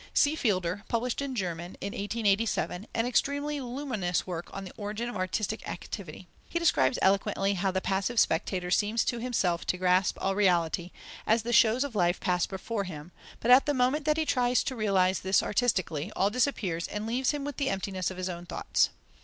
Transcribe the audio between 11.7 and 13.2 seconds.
of life pass before him;